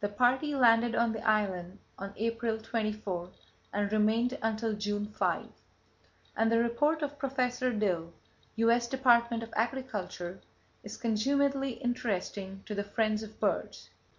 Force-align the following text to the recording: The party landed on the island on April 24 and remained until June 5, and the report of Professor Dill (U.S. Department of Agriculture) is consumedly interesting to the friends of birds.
The 0.00 0.08
party 0.08 0.54
landed 0.54 0.94
on 0.94 1.12
the 1.12 1.22
island 1.22 1.80
on 1.98 2.14
April 2.16 2.56
24 2.56 3.28
and 3.74 3.92
remained 3.92 4.38
until 4.40 4.72
June 4.72 5.04
5, 5.04 5.48
and 6.34 6.50
the 6.50 6.58
report 6.58 7.02
of 7.02 7.18
Professor 7.18 7.70
Dill 7.70 8.14
(U.S. 8.56 8.88
Department 8.88 9.42
of 9.42 9.52
Agriculture) 9.54 10.40
is 10.82 10.96
consumedly 10.96 11.72
interesting 11.82 12.62
to 12.64 12.74
the 12.74 12.84
friends 12.84 13.22
of 13.22 13.38
birds. 13.38 13.90